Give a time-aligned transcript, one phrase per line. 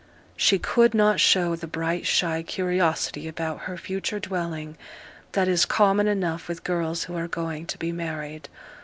[0.35, 4.75] She could not show the bright shy curiosity about her future dwelling
[5.33, 8.49] that is common enough with girls who are going to be married.